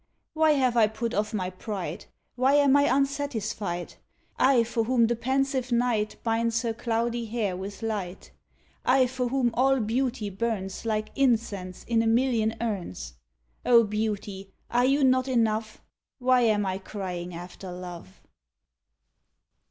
[0.33, 2.05] Why have I put off my pride,
[2.35, 3.93] Why am I unsatisfied,
[4.39, 8.31] I, for whom the pensive night Binds her cloudy hair with light,
[8.83, 13.13] I, for whom all beauty burns Like incense in a million urns?
[13.63, 15.83] O beauty, are you not enough?
[16.17, 18.23] Why am I crying after love?